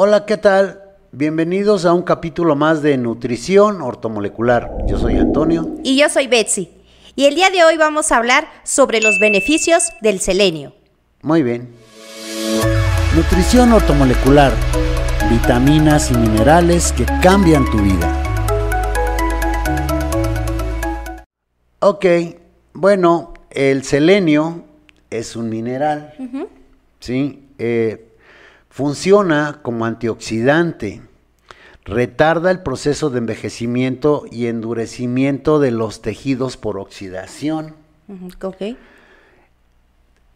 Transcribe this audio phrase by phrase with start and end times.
[0.00, 0.80] Hola, ¿qué tal?
[1.10, 4.86] Bienvenidos a un capítulo más de Nutrición Ortomolecular.
[4.86, 5.74] Yo soy Antonio.
[5.82, 6.70] Y yo soy Betsy.
[7.16, 10.72] Y el día de hoy vamos a hablar sobre los beneficios del selenio.
[11.22, 11.70] Muy bien.
[13.16, 14.52] Nutrición ortomolecular.
[15.30, 18.22] Vitaminas y minerales que cambian tu vida.
[21.80, 22.06] Ok,
[22.72, 24.62] bueno, el selenio
[25.10, 26.14] es un mineral,
[27.00, 27.48] ¿sí?
[27.58, 28.07] Eh,
[28.68, 31.02] funciona como antioxidante,
[31.84, 37.74] retarda el proceso de envejecimiento y endurecimiento de los tejidos por oxidación.
[38.42, 38.62] Ok.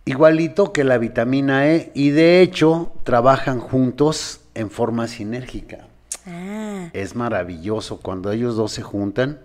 [0.05, 5.87] Igualito que la vitamina E y de hecho trabajan juntos en forma sinérgica.
[6.27, 6.89] Ah.
[6.93, 9.41] Es maravilloso cuando ellos dos se juntan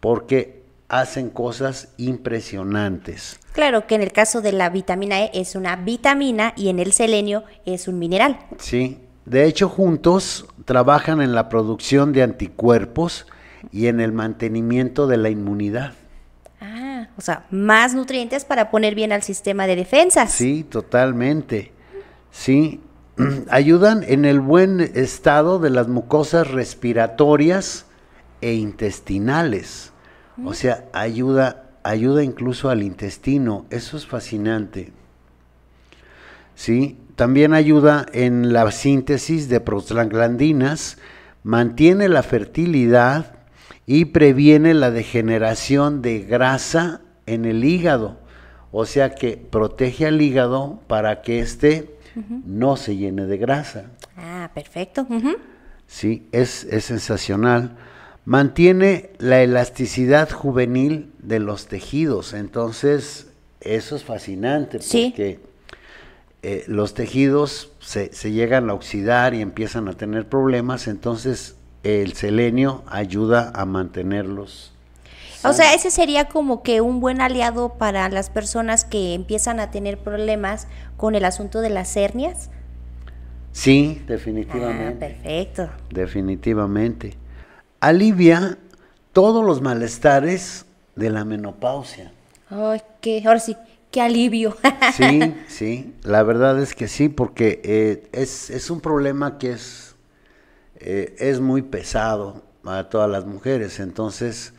[0.00, 0.57] porque
[0.88, 3.38] hacen cosas impresionantes.
[3.52, 6.92] Claro que en el caso de la vitamina E es una vitamina y en el
[6.92, 8.38] selenio es un mineral.
[8.58, 13.26] Sí, de hecho juntos trabajan en la producción de anticuerpos
[13.70, 15.92] y en el mantenimiento de la inmunidad.
[16.60, 20.32] Ah, o sea, más nutrientes para poner bien al sistema de defensas.
[20.32, 21.72] Sí, totalmente.
[22.30, 22.80] Sí,
[23.50, 27.84] ayudan en el buen estado de las mucosas respiratorias
[28.40, 29.92] e intestinales.
[30.44, 33.66] O sea, ayuda, ayuda incluso al intestino.
[33.70, 34.92] Eso es fascinante.
[36.54, 36.96] ¿Sí?
[37.16, 40.98] También ayuda en la síntesis de prostaglandinas,
[41.42, 43.34] mantiene la fertilidad
[43.86, 48.18] y previene la degeneración de grasa en el hígado.
[48.70, 51.96] O sea que protege al hígado para que éste
[52.44, 53.86] no se llene de grasa.
[54.16, 55.06] Ah, perfecto.
[55.86, 57.76] Sí, es, es sensacional
[58.28, 62.34] mantiene la elasticidad juvenil de los tejidos.
[62.34, 63.28] Entonces,
[63.62, 65.40] eso es fascinante porque
[66.42, 72.82] eh, los tejidos se, llegan a oxidar y empiezan a tener problemas, entonces el selenio
[72.86, 74.74] ayuda a mantenerlos.
[75.42, 79.70] O sea, ese sería como que un buen aliado para las personas que empiezan a
[79.70, 82.50] tener problemas con el asunto de las hernias.
[83.52, 85.06] Sí, definitivamente.
[85.06, 85.70] Ah, perfecto.
[85.88, 87.16] Definitivamente
[87.80, 88.58] alivia
[89.12, 90.66] todos los malestares
[90.96, 92.12] de la menopausia.
[92.50, 93.56] Ay, qué, ahora sí,
[93.90, 94.56] qué alivio.
[94.94, 99.96] sí, sí, la verdad es que sí, porque eh, es, un problema que es,
[100.76, 103.80] eh, es muy pesado para todas las mujeres.
[103.80, 104.52] Entonces,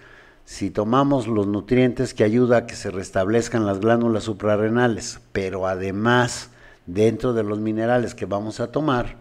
[0.46, 6.50] si tomamos los nutrientes que ayuda a que se restablezcan las glándulas suprarrenales, pero además
[6.86, 9.16] dentro de los minerales que vamos a tomar,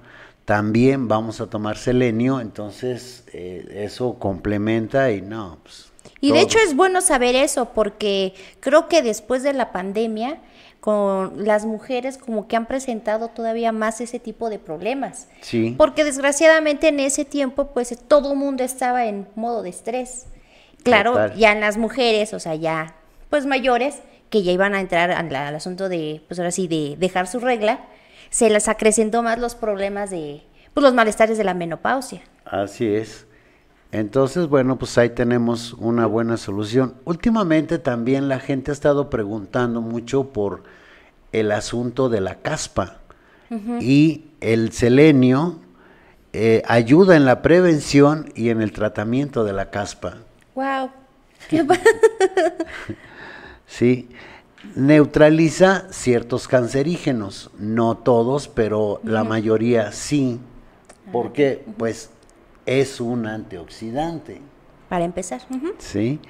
[0.48, 5.58] también vamos a tomar selenio, entonces eh, eso complementa y no.
[5.62, 5.92] Pues,
[6.22, 10.38] y de hecho es bueno saber eso porque creo que después de la pandemia
[10.80, 15.28] con las mujeres como que han presentado todavía más ese tipo de problemas.
[15.42, 15.74] Sí.
[15.76, 20.28] Porque desgraciadamente en ese tiempo pues todo el mundo estaba en modo de estrés.
[20.82, 22.94] Claro, ya en las mujeres, o sea, ya
[23.28, 23.96] pues mayores
[24.30, 27.38] que ya iban a entrar al, al asunto de pues ahora sí de dejar su
[27.38, 27.80] regla
[28.30, 30.42] se les acrecentó más los problemas de
[30.74, 32.22] pues, los malestares de la menopausia.
[32.44, 33.26] Así es.
[33.90, 36.94] Entonces, bueno, pues ahí tenemos una buena solución.
[37.04, 40.62] Últimamente también la gente ha estado preguntando mucho por
[41.32, 42.98] el asunto de la caspa
[43.80, 45.58] y el selenio
[46.34, 50.18] eh, ayuda en la prevención y en el tratamiento de la caspa.
[50.54, 50.90] Wow.
[53.66, 54.08] sí,
[54.74, 60.40] neutraliza ciertos cancerígenos, no todos, pero la mayoría sí,
[61.12, 62.10] porque pues
[62.66, 64.40] es un antioxidante.
[64.88, 65.42] Para empezar.
[65.78, 66.20] Sí.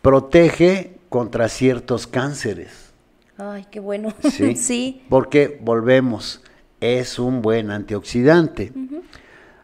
[0.00, 2.92] Protege contra ciertos cánceres.
[3.38, 4.14] Ay, qué bueno.
[4.30, 4.56] Sí.
[4.56, 5.02] sí.
[5.08, 6.42] Porque volvemos,
[6.80, 8.72] es un buen antioxidante.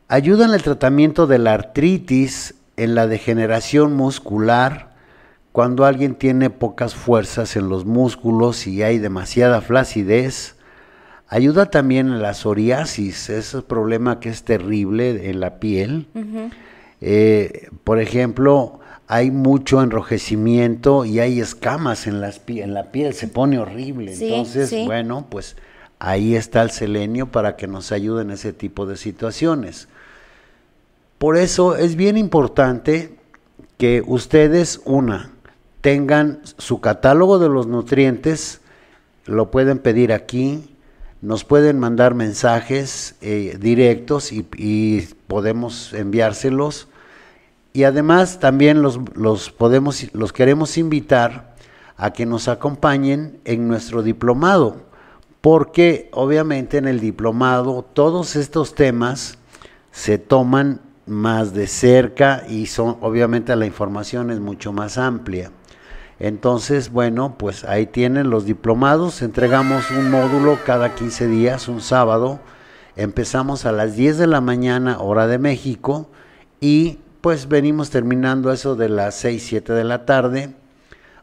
[0.08, 4.87] Ayuda en el tratamiento de la artritis, en la degeneración muscular,
[5.58, 10.54] cuando alguien tiene pocas fuerzas en los músculos y hay demasiada flacidez,
[11.26, 16.06] ayuda también en la psoriasis, ese problema que es terrible en la piel.
[17.00, 18.78] Eh, por ejemplo,
[19.08, 24.14] hay mucho enrojecimiento y hay escamas en, las en la piel, se pone horrible.
[24.14, 25.56] Entonces, bueno, pues
[25.98, 29.88] ahí está el selenio para que nos ayude en ese tipo de situaciones.
[31.18, 33.18] Por eso es bien importante
[33.76, 35.32] que ustedes, una,
[35.88, 38.60] tengan su catálogo de los nutrientes,
[39.24, 40.76] lo pueden pedir aquí,
[41.22, 46.88] nos pueden mandar mensajes eh, directos y, podemos enviárselos.
[47.72, 51.54] Y además también los, los, podemos, los queremos invitar
[51.96, 54.82] a que nos acompañen en nuestro diplomado,
[55.40, 59.38] porque obviamente en el diplomado todos estos temas
[59.90, 65.50] se toman más de cerca y son obviamente la información es mucho más amplia.
[66.20, 72.40] Entonces, bueno, pues ahí tienen los diplomados, entregamos un módulo cada 15 días, un sábado,
[72.96, 76.10] empezamos a las 10 de la mañana, hora de México,
[76.60, 80.54] y pues venimos terminando eso de las 6, 7 de la tarde.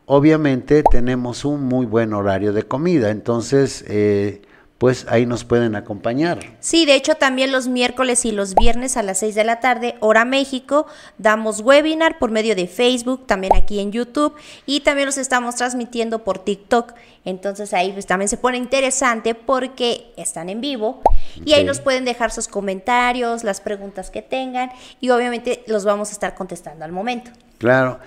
[0.06, 4.44] Obviamente tenemos un muy buen horario de comida, entonces eh,
[4.78, 6.40] pues ahí nos pueden acompañar.
[6.60, 9.96] Sí, de hecho también los miércoles y los viernes a las 6 de la tarde,
[10.02, 10.86] hora México,
[11.18, 14.36] damos webinar por medio de Facebook, también aquí en YouTube
[14.66, 16.94] y también los estamos transmitiendo por TikTok.
[17.24, 21.02] Entonces ahí pues, también se pone interesante porque están en vivo
[21.44, 26.10] y ahí nos pueden dejar sus comentarios, las preguntas que tengan y obviamente los vamos
[26.10, 27.32] a estar contestando al momento.
[27.58, 28.00] Claro.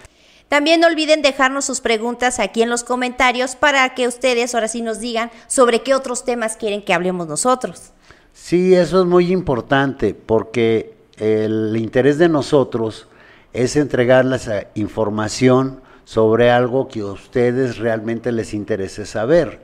[0.49, 4.81] También no olviden dejarnos sus preguntas aquí en los comentarios para que ustedes ahora sí
[4.81, 7.93] nos digan sobre qué otros temas quieren que hablemos nosotros.
[8.33, 13.09] Sí, eso es muy importante porque el interés de nosotros
[13.53, 19.61] es entregarles información sobre algo que a ustedes realmente les interese saber.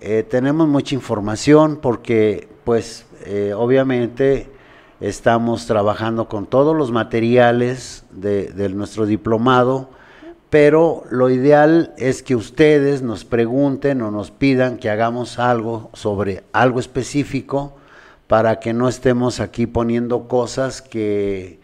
[0.00, 4.48] Eh, tenemos mucha información porque pues eh, obviamente
[5.00, 9.88] estamos trabajando con todos los materiales de nuestro diplomado,
[10.50, 16.42] pero lo ideal es que ustedes nos pregunten o nos pidan que hagamos algo sobre
[16.52, 17.72] algo específico
[18.26, 21.60] para que no estemos aquí poniendo cosas que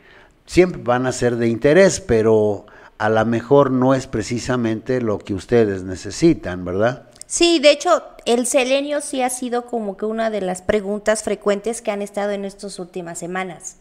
[0.46, 2.66] siempre van a ser de interés, pero
[2.98, 7.08] a lo mejor no es precisamente lo que ustedes necesitan, ¿verdad?
[7.26, 11.82] Sí, de hecho, el selenio sí ha sido como que una de las preguntas frecuentes
[11.82, 13.76] que han estado en estas últimas semanas.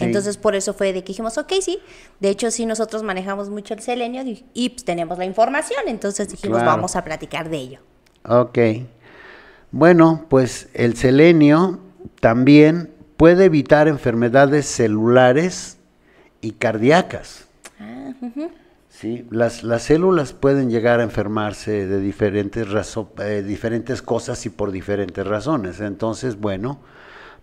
[0.00, 1.80] Entonces, por eso fue de que dijimos, ok, sí.
[2.20, 4.22] De hecho, sí, nosotros manejamos mucho el selenio
[4.54, 5.80] y pues, tenemos la información.
[5.86, 7.80] Entonces dijimos, vamos a platicar de ello.
[8.24, 8.58] Ok.
[9.70, 11.80] Bueno, pues el selenio
[12.20, 15.78] también puede evitar enfermedades celulares
[16.40, 17.46] y cardíacas.
[17.80, 18.12] Ah,
[18.88, 22.66] Sí, las, las, células pueden llegar a enfermarse de diferentes,
[23.20, 25.78] eh, diferentes cosas y por diferentes razones.
[25.78, 26.80] Entonces, bueno,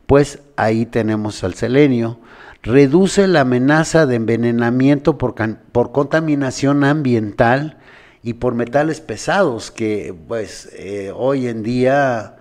[0.05, 2.19] pues ahí tenemos al selenio.
[2.63, 5.35] Reduce la amenaza de envenenamiento por,
[5.71, 7.77] por contaminación ambiental
[8.23, 12.37] y por metales pesados, que pues eh, hoy en día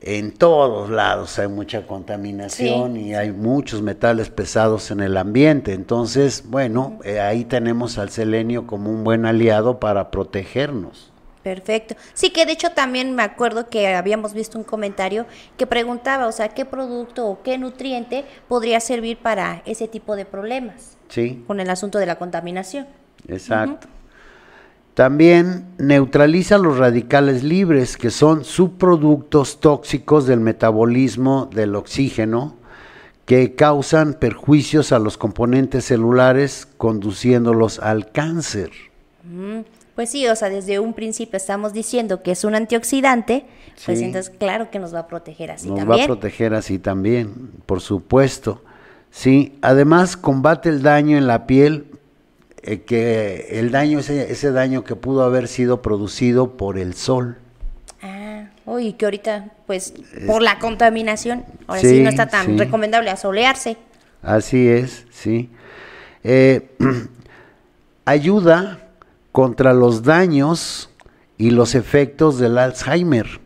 [0.00, 5.74] en todos lados hay mucha contaminación y hay muchos metales pesados en el ambiente.
[5.74, 11.09] Entonces, bueno, eh, ahí tenemos al selenio como un buen aliado para protegernos.
[11.42, 11.94] Perfecto.
[12.12, 15.26] Sí, que de hecho también me acuerdo que habíamos visto un comentario
[15.56, 20.26] que preguntaba, o sea, qué producto o qué nutriente podría servir para ese tipo de
[20.26, 20.98] problemas.
[21.08, 21.42] Sí.
[21.46, 22.86] Con el asunto de la contaminación.
[23.26, 23.88] Exacto.
[24.94, 32.56] También neutraliza los radicales libres, que son subproductos tóxicos del metabolismo del oxígeno,
[33.24, 38.72] que causan perjuicios a los componentes celulares, conduciéndolos al cáncer.
[40.00, 43.44] Pues sí, o sea, desde un principio estamos diciendo que es un antioxidante,
[43.84, 45.86] pues entonces claro que nos va a proteger así también.
[45.86, 48.62] Nos va a proteger así también, por supuesto.
[49.10, 51.84] Sí, además combate el daño en la piel,
[52.62, 57.36] eh, que el daño, ese, ese daño que pudo haber sido producido por el sol.
[58.00, 59.92] Ah, uy, que ahorita, pues,
[60.26, 63.76] por la contaminación, ahora sí, no está tan recomendable asolearse.
[64.22, 65.50] Así es, sí.
[66.24, 66.70] Eh,
[68.06, 68.86] ayuda
[69.32, 70.90] contra los daños
[71.38, 73.40] y los efectos del Alzheimer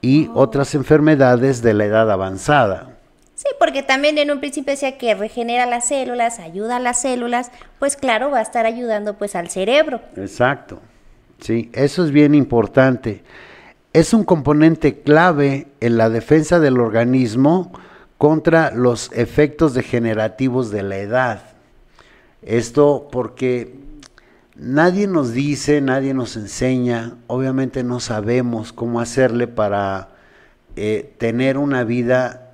[0.00, 0.40] y oh.
[0.40, 2.94] otras enfermedades de la edad avanzada.
[3.34, 7.50] Sí, porque también en un principio decía que regenera las células, ayuda a las células,
[7.78, 10.00] pues claro, va a estar ayudando pues al cerebro.
[10.16, 10.80] Exacto.
[11.40, 13.24] Sí, eso es bien importante.
[13.92, 17.72] Es un componente clave en la defensa del organismo
[18.18, 21.42] contra los efectos degenerativos de la edad.
[22.42, 23.83] Esto porque
[24.56, 30.10] Nadie nos dice, nadie nos enseña, obviamente no sabemos cómo hacerle para
[30.76, 32.52] eh, tener una vida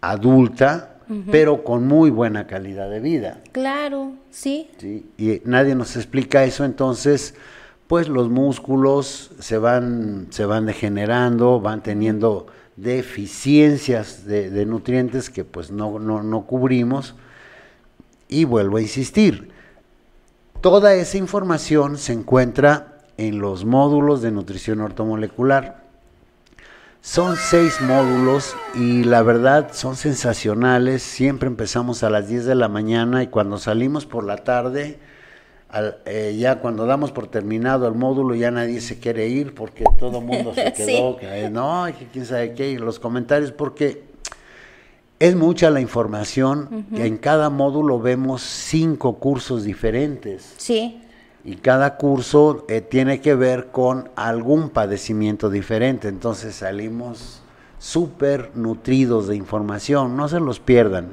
[0.00, 0.86] adulta,
[1.32, 3.40] pero con muy buena calidad de vida.
[3.50, 4.70] Claro, sí.
[4.78, 5.06] sí.
[5.18, 7.34] Y nadie nos explica eso, entonces,
[7.88, 12.46] pues los músculos se van, se van degenerando, van teniendo
[12.76, 17.14] deficiencias de, nutrientes que pues no, no, no cubrimos.
[18.28, 19.49] Y vuelvo a insistir,
[20.60, 25.80] Toda esa información se encuentra en los módulos de nutrición ortomolecular.
[27.00, 31.02] Son seis módulos y la verdad son sensacionales.
[31.02, 34.98] Siempre empezamos a las 10 de la mañana y cuando salimos por la tarde
[36.04, 40.18] eh, ya cuando damos por terminado el módulo ya nadie se quiere ir porque todo
[40.18, 44.09] el mundo se quedó, que, no, que quién sabe qué, y los comentarios, porque
[45.20, 50.54] es mucha la información, en cada módulo vemos cinco cursos diferentes.
[50.56, 51.02] Sí.
[51.44, 57.42] Y cada curso eh, tiene que ver con algún padecimiento diferente, entonces salimos
[57.78, 61.08] súper nutridos de información, no se los pierdan.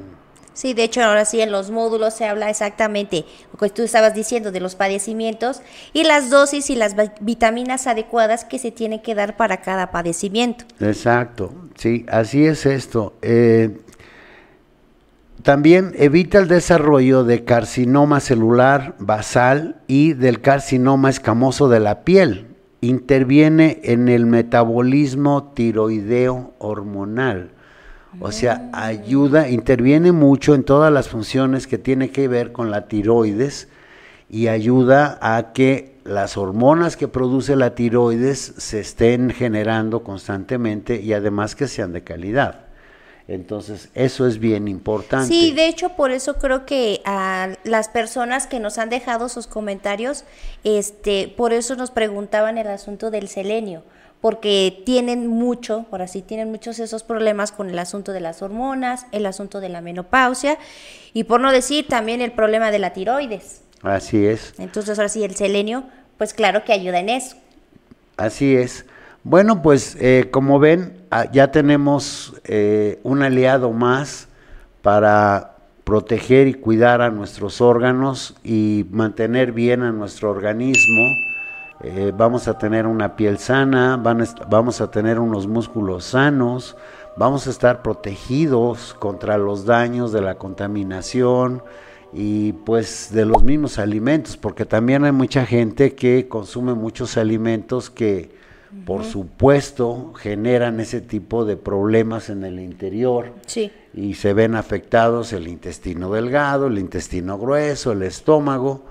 [0.53, 4.15] Sí, de hecho ahora sí en los módulos se habla exactamente lo que tú estabas
[4.15, 5.61] diciendo de los padecimientos
[5.93, 10.65] y las dosis y las vitaminas adecuadas que se tienen que dar para cada padecimiento.
[10.79, 13.13] Exacto, sí, así es esto.
[13.21, 13.81] Eh,
[15.43, 22.55] también evita el desarrollo de carcinoma celular basal y del carcinoma escamoso de la piel.
[22.81, 27.51] Interviene en el metabolismo tiroideo hormonal
[28.19, 32.87] o sea, ayuda, interviene mucho en todas las funciones que tiene que ver con la
[32.87, 33.67] tiroides
[34.29, 41.13] y ayuda a que las hormonas que produce la tiroides se estén generando constantemente y
[41.13, 42.66] además que sean de calidad.
[43.27, 45.27] Entonces, eso es bien importante.
[45.27, 49.47] Sí, de hecho, por eso creo que a las personas que nos han dejado sus
[49.47, 50.23] comentarios,
[50.63, 53.83] este, por eso nos preguntaban el asunto del selenio
[54.21, 59.05] porque tienen mucho, por así tienen muchos esos problemas con el asunto de las hormonas,
[59.11, 60.57] el asunto de la menopausia
[61.13, 63.61] y por no decir también el problema de la tiroides.
[63.83, 64.53] Así es.
[64.57, 65.83] Entonces ahora sí el selenio,
[66.17, 67.35] pues claro que ayuda en eso.
[68.17, 68.85] Así es.
[69.29, 74.29] Bueno, pues eh, como ven, ah, ya tenemos eh, un aliado más
[74.81, 81.03] para proteger y cuidar a nuestros órganos y mantener bien a nuestro organismo.
[81.83, 86.77] Eh, vamos a tener una piel sana, vamos a tener unos músculos sanos,
[87.17, 91.63] vamos a estar protegidos contra los daños de la contaminación
[92.13, 97.89] y pues de los mismos alimentos, porque también hay mucha gente que consume muchos alimentos
[97.89, 98.46] que
[98.85, 103.33] por supuesto generan ese tipo de problemas en el interior
[103.93, 108.85] y se ven afectados el intestino delgado, el intestino grueso, el estómago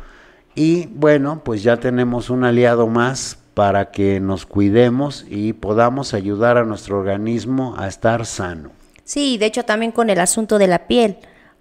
[0.55, 6.57] y bueno, pues ya tenemos un aliado más para que nos cuidemos y podamos ayudar
[6.57, 8.71] a nuestro organismo a estar sano.
[9.05, 11.19] Sí, de hecho también con el asunto de la piel.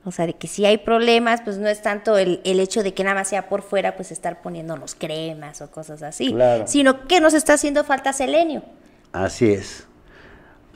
[0.07, 3.03] O sea, de que si hay problemas, pues no es tanto el, hecho de que
[3.03, 6.35] nada más sea por fuera, pues estar poniéndonos cremas o cosas así,
[6.65, 8.61] sino que nos está haciendo falta selenio.
[9.11, 9.87] Así es.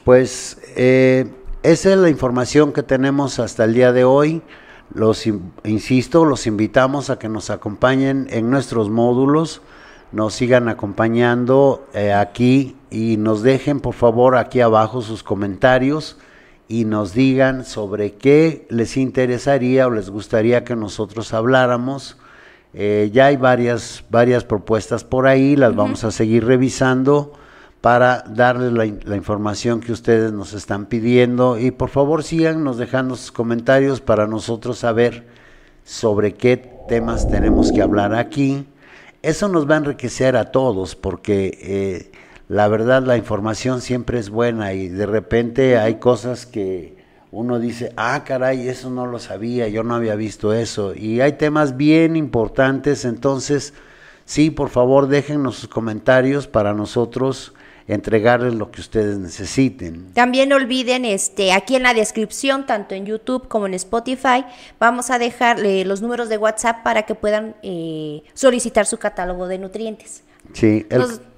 [0.03, 1.31] Pues eh,
[1.61, 4.41] esa es la información que tenemos hasta el día de hoy.
[4.91, 5.27] Los,
[5.63, 9.61] insisto, los invitamos a que nos acompañen en nuestros módulos,
[10.11, 16.17] nos sigan acompañando eh, aquí y nos dejen por favor aquí abajo sus comentarios
[16.69, 22.15] y nos digan sobre qué les interesaría o les gustaría que nosotros habláramos.
[22.75, 27.33] Eh, ya hay varias, varias propuestas por ahí, las vamos a seguir revisando
[27.81, 33.31] para darles la, información que ustedes nos están pidiendo y por favor síganos dejando sus
[33.31, 35.25] comentarios para nosotros saber
[35.83, 36.57] sobre qué
[36.87, 38.67] temas tenemos que hablar aquí.
[39.23, 42.11] Eso nos va a enriquecer a todos porque eh,
[42.49, 46.97] la verdad la información siempre es buena y de repente hay cosas que
[47.31, 50.95] uno dice, ah, caray, eso no lo sabía, yo no había visto eso.
[50.95, 53.75] Y hay temas bien importantes, entonces,
[54.25, 57.53] sí, por favor, déjennos sus comentarios para nosotros
[57.87, 60.11] entregarles lo que ustedes necesiten.
[60.13, 64.43] También no olviden, este, aquí en la descripción, tanto en YouTube como en Spotify,
[64.79, 69.59] vamos a dejar los números de WhatsApp para que puedan eh, solicitar su catálogo de
[69.59, 70.23] nutrientes.
[70.53, 70.85] Sí,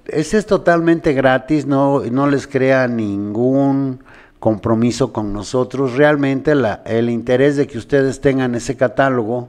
[0.06, 4.02] ese es totalmente gratis, no, no les crea ningún
[4.38, 5.94] compromiso con nosotros.
[5.94, 9.48] Realmente la, el interés de que ustedes tengan ese catálogo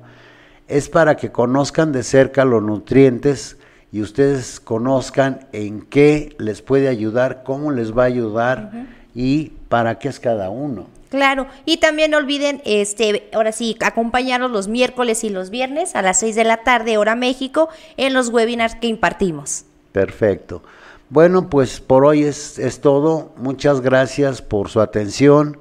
[0.68, 3.58] es para que conozcan de cerca los nutrientes
[3.92, 8.72] y ustedes conozcan en qué les puede ayudar, cómo les va a ayudar
[9.14, 10.88] y para qué es cada uno.
[11.10, 16.02] Claro, y también no olviden, este, ahora sí, acompañarnos los miércoles y los viernes a
[16.02, 19.66] las 6 de la tarde, hora México, en los webinars que impartimos.
[19.94, 20.62] Perfecto.
[21.10, 23.32] Bueno, pues por hoy es, es todo.
[23.38, 25.58] Muchas gracias por su atención.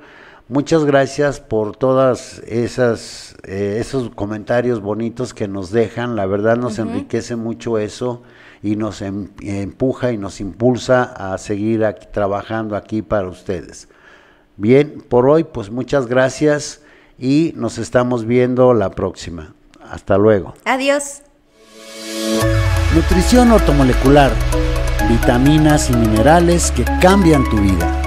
[0.49, 6.17] Muchas gracias por todas esas eh, esos comentarios bonitos que nos dejan.
[6.17, 8.23] La verdad nos enriquece mucho eso
[8.63, 13.89] y nos em, empuja y nos impulsa a seguir aquí, trabajando aquí para ustedes.
[14.57, 16.83] Bien, por hoy pues muchas gracias
[17.19, 19.55] y nos estamos viendo la próxima.
[19.83, 20.55] Hasta luego.
[20.65, 21.23] Adiós.
[22.95, 24.31] Nutrición ortomolecular.
[25.09, 28.02] Vitaminas y minerales que cambian tu vida.